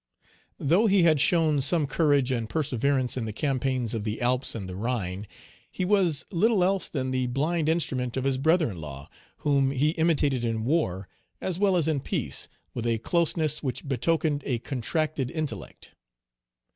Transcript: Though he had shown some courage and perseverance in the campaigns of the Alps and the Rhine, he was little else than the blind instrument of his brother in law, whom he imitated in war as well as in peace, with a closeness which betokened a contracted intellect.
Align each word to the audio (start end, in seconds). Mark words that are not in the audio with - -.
Though 0.57 0.87
he 0.87 1.03
had 1.03 1.19
shown 1.19 1.61
some 1.61 1.85
courage 1.85 2.31
and 2.31 2.49
perseverance 2.49 3.17
in 3.17 3.25
the 3.25 3.31
campaigns 3.31 3.93
of 3.93 4.03
the 4.03 4.19
Alps 4.19 4.55
and 4.55 4.67
the 4.67 4.75
Rhine, 4.75 5.27
he 5.69 5.85
was 5.85 6.25
little 6.31 6.63
else 6.63 6.89
than 6.89 7.11
the 7.11 7.27
blind 7.27 7.69
instrument 7.69 8.17
of 8.17 8.23
his 8.23 8.39
brother 8.39 8.71
in 8.71 8.81
law, 8.81 9.11
whom 9.45 9.69
he 9.69 9.89
imitated 9.91 10.43
in 10.43 10.63
war 10.65 11.07
as 11.39 11.59
well 11.59 11.77
as 11.77 11.87
in 11.87 11.99
peace, 11.99 12.49
with 12.73 12.87
a 12.87 12.97
closeness 12.97 13.61
which 13.61 13.87
betokened 13.87 14.41
a 14.47 14.57
contracted 14.57 15.29
intellect. 15.29 15.91